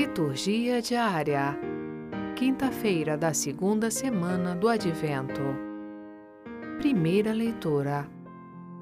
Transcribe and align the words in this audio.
Liturgia 0.00 0.80
diária. 0.80 1.54
Quinta-feira 2.34 3.18
da 3.18 3.34
segunda 3.34 3.90
semana 3.90 4.56
do 4.56 4.66
Advento. 4.66 5.42
Primeira 6.78 7.34
leitura. 7.34 8.08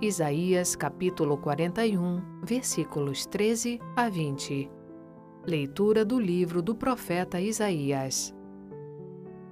Isaías 0.01 0.77
capítulo 0.77 1.37
41, 1.37 2.23
versículos 2.45 3.27
13 3.27 3.81
a 3.97 4.09
20. 4.09 4.71
Leitura 5.45 6.05
do 6.05 6.21
livro 6.21 6.63
do 6.63 6.73
profeta 6.73 7.41
Isaías. 7.41 8.33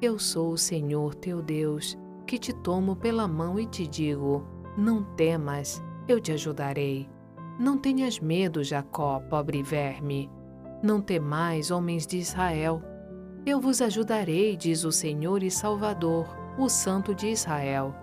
Eu 0.01 0.21
sou 0.21 0.53
o 0.53 0.57
Senhor 0.57 1.17
teu 1.17 1.43
Deus, 1.43 1.99
que 2.29 2.39
te 2.39 2.53
tomo 2.53 2.95
pela 2.95 3.27
mão 3.27 3.59
e 3.59 3.67
te 3.67 3.89
digo: 3.89 4.47
Não 4.79 5.03
temas, 5.17 5.83
eu 6.07 6.21
te 6.21 6.31
ajudarei. 6.31 7.09
Não 7.59 7.77
tenhas 7.77 8.21
medo, 8.21 8.63
Jacó, 8.63 9.19
pobre 9.29 9.65
verme 9.65 10.31
não 10.83 11.01
temais, 11.01 11.71
homens 11.71 12.07
de 12.07 12.19
Israel. 12.19 12.83
Eu 13.45 13.61
vos 13.61 13.81
ajudarei, 13.81 14.57
diz 14.57 14.85
o 14.85 14.93
Senhor 14.93 15.43
e 15.43 15.51
Salvador, 15.51 16.27
o 16.59 16.69
Santo 16.69 17.15
de 17.15 17.29
Israel. 17.29 17.95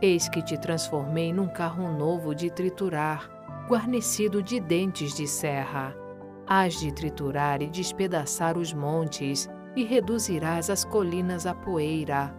Eis 0.00 0.28
que 0.28 0.42
te 0.42 0.58
transformei 0.58 1.32
num 1.32 1.48
carro 1.48 1.90
novo 1.96 2.34
de 2.34 2.50
triturar, 2.50 3.30
guarnecido 3.68 4.42
de 4.42 4.60
dentes 4.60 5.14
de 5.14 5.26
serra. 5.26 5.96
Hás 6.46 6.78
de 6.78 6.92
triturar 6.92 7.62
e 7.62 7.68
despedaçar 7.68 8.58
os 8.58 8.72
montes, 8.72 9.48
e 9.74 9.82
reduzirás 9.82 10.70
as 10.70 10.84
colinas 10.84 11.46
a 11.46 11.54
poeira. 11.54 12.32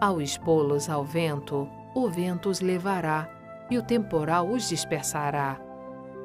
Ao 0.00 0.20
expô-los 0.20 0.88
ao 0.88 1.04
vento, 1.04 1.68
o 1.94 2.08
vento 2.08 2.48
os 2.48 2.60
levará, 2.60 3.28
e 3.70 3.78
o 3.78 3.82
temporal 3.82 4.48
os 4.48 4.68
dispersará 4.68 5.65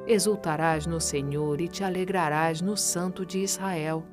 Exultarás 0.07 0.87
no 0.87 0.99
Senhor 0.99 1.61
e 1.61 1.67
te 1.67 1.83
alegrarás 1.83 2.61
no 2.61 2.75
Santo 2.75 3.25
de 3.25 3.39
Israel. 3.39 4.03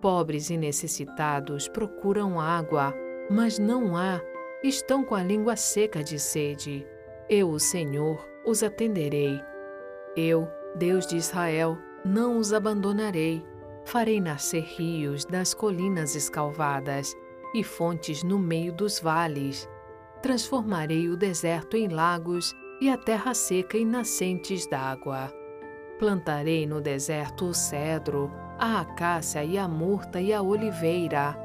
Pobres 0.00 0.50
e 0.50 0.56
necessitados 0.56 1.68
procuram 1.68 2.40
água, 2.40 2.92
mas 3.30 3.58
não 3.58 3.96
há, 3.96 4.20
estão 4.62 5.04
com 5.04 5.14
a 5.14 5.22
língua 5.22 5.56
seca 5.56 6.02
de 6.02 6.18
sede. 6.18 6.86
Eu, 7.28 7.50
o 7.50 7.60
Senhor, 7.60 8.24
os 8.44 8.62
atenderei. 8.62 9.40
Eu, 10.16 10.48
Deus 10.76 11.06
de 11.06 11.16
Israel, 11.16 11.78
não 12.04 12.38
os 12.38 12.52
abandonarei. 12.52 13.44
Farei 13.84 14.20
nascer 14.20 14.62
rios 14.62 15.26
nas 15.26 15.54
colinas 15.54 16.16
escalvadas 16.16 17.14
e 17.54 17.62
fontes 17.62 18.22
no 18.24 18.38
meio 18.38 18.72
dos 18.72 18.98
vales. 18.98 19.68
Transformarei 20.22 21.08
o 21.08 21.16
deserto 21.16 21.76
em 21.76 21.88
lagos 21.88 22.52
e 22.80 22.90
a 22.90 22.96
terra 22.96 23.34
seca 23.34 23.78
em 23.78 23.84
nascentes 23.84 24.66
d'água. 24.66 25.32
Plantarei 25.98 26.66
no 26.66 26.80
deserto 26.80 27.46
o 27.46 27.54
cedro, 27.54 28.30
a 28.58 28.80
acácia 28.80 29.42
e 29.44 29.56
a 29.56 29.66
murta 29.66 30.20
e 30.20 30.32
a 30.32 30.42
oliveira. 30.42 31.36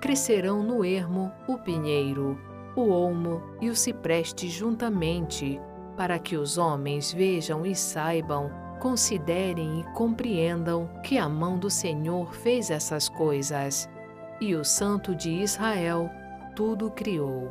Crescerão 0.00 0.62
no 0.62 0.84
ermo 0.84 1.32
o 1.46 1.58
pinheiro, 1.58 2.38
o 2.74 2.88
olmo 2.88 3.42
e 3.60 3.68
o 3.68 3.76
cipreste 3.76 4.48
juntamente, 4.48 5.60
para 5.96 6.18
que 6.18 6.36
os 6.36 6.58
homens 6.58 7.12
vejam 7.12 7.64
e 7.64 7.74
saibam, 7.74 8.50
considerem 8.80 9.80
e 9.80 9.84
compreendam 9.92 10.88
que 11.02 11.16
a 11.18 11.28
mão 11.28 11.58
do 11.58 11.70
Senhor 11.70 12.34
fez 12.34 12.70
essas 12.70 13.08
coisas, 13.08 13.88
e 14.40 14.54
o 14.54 14.64
Santo 14.64 15.14
de 15.14 15.30
Israel 15.30 16.10
tudo 16.56 16.90
criou. 16.90 17.50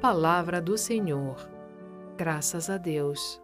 Palavra 0.00 0.60
do 0.60 0.76
Senhor. 0.76 1.53
Graças 2.16 2.70
a 2.70 2.78
Deus. 2.78 3.42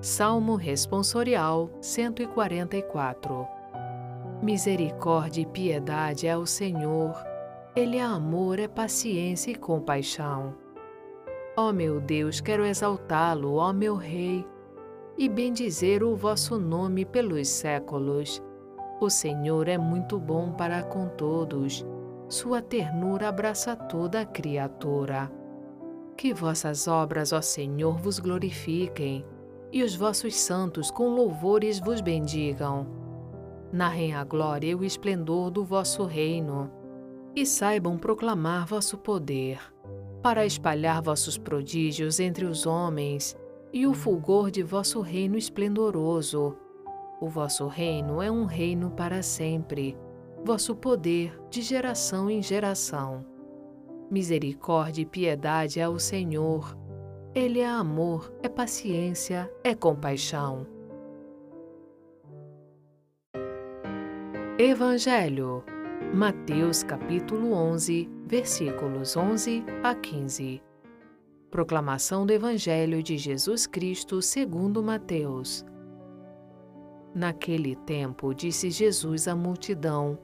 Salmo 0.00 0.54
Responsorial 0.54 1.68
144 1.80 3.48
Misericórdia 4.40 5.42
e 5.42 5.46
piedade 5.46 6.28
é 6.28 6.36
o 6.36 6.46
Senhor, 6.46 7.12
Ele 7.74 7.96
é 7.96 8.02
amor, 8.02 8.60
é 8.60 8.68
paciência 8.68 9.50
e 9.50 9.56
compaixão. 9.56 10.54
Ó 11.56 11.72
meu 11.72 12.00
Deus, 12.00 12.40
quero 12.40 12.64
exaltá-lo, 12.64 13.56
ó 13.56 13.72
meu 13.72 13.96
Rei, 13.96 14.46
e 15.16 15.28
bendizer 15.28 16.04
o 16.04 16.14
vosso 16.14 16.56
nome 16.56 17.04
pelos 17.04 17.48
séculos. 17.48 18.40
O 19.00 19.10
Senhor 19.10 19.66
é 19.66 19.76
muito 19.76 20.20
bom 20.20 20.52
para 20.52 20.84
com 20.84 21.08
todos, 21.08 21.84
sua 22.28 22.60
ternura 22.60 23.28
abraça 23.28 23.74
toda 23.74 24.20
a 24.20 24.26
criatura. 24.26 25.32
Que 26.16 26.34
vossas 26.34 26.86
obras, 26.86 27.32
ó 27.32 27.40
Senhor, 27.40 27.98
vos 27.98 28.18
glorifiquem 28.18 29.24
e 29.72 29.82
os 29.82 29.94
vossos 29.94 30.34
santos 30.34 30.90
com 30.90 31.08
louvores 31.08 31.80
vos 31.80 32.00
bendigam. 32.00 32.86
Narrem 33.72 34.14
a 34.14 34.24
glória 34.24 34.70
e 34.70 34.74
o 34.74 34.84
esplendor 34.84 35.50
do 35.50 35.64
vosso 35.64 36.04
reino, 36.04 36.70
e 37.36 37.44
saibam 37.44 37.98
proclamar 37.98 38.66
vosso 38.66 38.96
poder, 38.96 39.60
para 40.22 40.44
espalhar 40.44 41.02
vossos 41.02 41.38
prodígios 41.38 42.18
entre 42.18 42.44
os 42.44 42.66
homens 42.66 43.36
e 43.72 43.86
o 43.86 43.94
fulgor 43.94 44.50
de 44.50 44.62
vosso 44.62 45.00
reino 45.00 45.36
esplendoroso. 45.36 46.56
O 47.20 47.28
vosso 47.28 47.66
reino 47.66 48.22
é 48.22 48.30
um 48.30 48.44
reino 48.44 48.90
para 48.90 49.22
sempre, 49.22 49.96
vosso 50.44 50.74
poder 50.74 51.38
de 51.50 51.62
geração 51.62 52.30
em 52.30 52.42
geração. 52.42 53.24
Misericórdia 54.10 55.02
e 55.02 55.06
piedade 55.06 55.80
é 55.80 55.88
o 55.88 55.98
Senhor 55.98 56.76
ele 57.34 57.60
é 57.60 57.68
amor, 57.68 58.32
é 58.42 58.48
paciência, 58.48 59.48
é 59.62 59.74
compaixão. 59.74 60.66
Evangelho, 64.58 65.62
Mateus 66.12 66.82
capítulo 66.82 67.52
11, 67.52 68.10
versículos 68.26 69.16
11 69.16 69.62
a 69.84 69.94
15. 69.94 70.60
Proclamação 71.48 72.26
do 72.26 72.32
Evangelho 72.32 73.02
de 73.04 73.16
Jesus 73.16 73.68
Cristo 73.68 74.20
segundo 74.20 74.82
Mateus. 74.82 75.64
Naquele 77.14 77.76
tempo 77.76 78.34
disse 78.34 78.68
Jesus 78.68 79.28
à 79.28 79.36
multidão: 79.36 80.18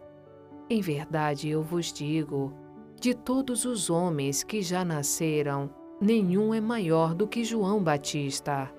Em 0.69 0.81
verdade 0.81 1.51
eu 1.51 1.63
vos 1.63 1.93
digo, 1.93 2.53
de 2.99 3.13
todos 3.13 3.67
os 3.67 3.91
homens 3.91 4.43
que 4.43 4.63
já 4.63 4.83
nasceram, 4.85 5.69
nenhum 6.01 6.55
é 6.55 6.61
maior 6.61 7.15
do 7.15 7.29
que 7.29 7.45
João 7.45 7.83
Batista. 7.83 8.73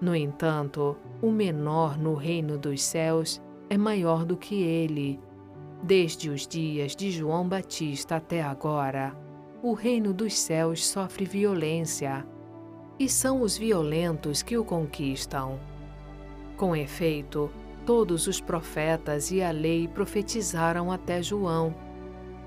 No 0.00 0.14
entanto, 0.14 0.96
o 1.20 1.30
menor 1.32 1.98
no 1.98 2.14
reino 2.14 2.56
dos 2.56 2.82
céus 2.82 3.42
é 3.68 3.76
maior 3.76 4.24
do 4.24 4.36
que 4.36 4.62
ele. 4.62 5.18
Desde 5.82 6.30
os 6.30 6.46
dias 6.46 6.94
de 6.94 7.10
João 7.10 7.48
Batista 7.48 8.16
até 8.16 8.40
agora, 8.40 9.16
o 9.62 9.72
reino 9.72 10.14
dos 10.14 10.38
céus 10.38 10.86
sofre 10.86 11.24
violência, 11.24 12.24
e 12.98 13.08
são 13.08 13.40
os 13.40 13.56
violentos 13.56 14.42
que 14.42 14.56
o 14.56 14.64
conquistam. 14.64 15.58
Com 16.56 16.76
efeito, 16.76 17.50
todos 17.84 18.26
os 18.26 18.40
profetas 18.40 19.30
e 19.30 19.42
a 19.42 19.50
lei 19.50 19.88
profetizaram 19.88 20.90
até 20.90 21.22
João. 21.22 21.74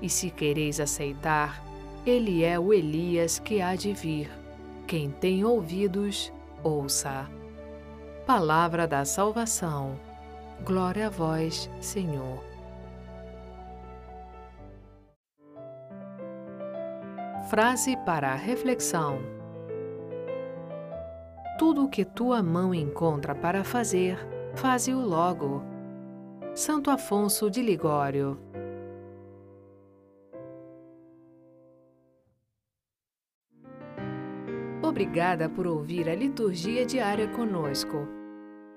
E 0.00 0.08
se 0.08 0.30
quereis 0.30 0.80
aceitar, 0.80 1.62
ele 2.04 2.44
é 2.44 2.58
o 2.58 2.72
Elias 2.72 3.38
que 3.38 3.60
há 3.60 3.74
de 3.74 3.92
vir. 3.92 4.30
Quem 4.86 5.10
tem 5.10 5.44
ouvidos, 5.44 6.32
ouça. 6.62 7.28
Palavra 8.26 8.86
da 8.86 9.04
salvação. 9.04 9.98
Glória 10.64 11.08
a 11.08 11.10
vós, 11.10 11.70
Senhor. 11.80 12.42
Frase 17.48 17.96
para 18.04 18.32
a 18.32 18.34
reflexão: 18.34 19.20
Tudo 21.58 21.84
o 21.84 21.88
que 21.88 22.04
tua 22.04 22.42
mão 22.42 22.74
encontra 22.74 23.34
para 23.34 23.62
fazer, 23.62 24.18
faze-o 24.56 25.00
logo. 25.00 25.62
Santo 26.54 26.90
Afonso 26.90 27.50
de 27.50 27.60
Ligório 27.60 28.38
Obrigada 34.82 35.48
por 35.48 35.66
ouvir 35.66 36.08
a 36.08 36.14
liturgia 36.14 36.86
diária 36.86 37.28
conosco. 37.28 38.08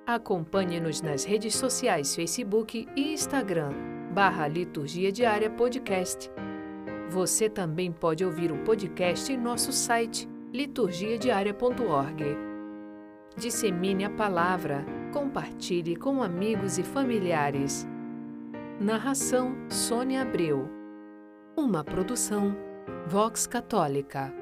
Acompanhe-nos 0.05 1.01
nas 1.01 1.23
redes 1.23 1.55
sociais 1.55 2.13
Facebook 2.13 2.85
e 2.95 3.13
Instagram, 3.13 3.71
barra 4.13 4.47
Liturgia 4.47 5.13
Diária 5.13 5.49
Podcast. 5.49 6.29
Você 7.09 7.47
também 7.47 7.91
pode 7.91 8.25
ouvir 8.25 8.51
o 8.51 8.57
podcast 8.63 9.31
em 9.31 9.37
nosso 9.37 9.71
site 9.71 10.27
liturgiadiaria.org. 10.51 12.23
Dissemine 13.37 14.03
a 14.03 14.09
palavra, 14.09 14.83
compartilhe 15.11 15.95
com 15.95 16.21
amigos 16.23 16.77
e 16.77 16.83
familiares. 16.83 17.87
Narração 18.79 19.55
Sônia 19.69 20.21
Abreu. 20.21 20.69
Uma 21.57 21.83
produção 21.83 22.55
Vox 23.07 23.45
Católica. 23.45 24.38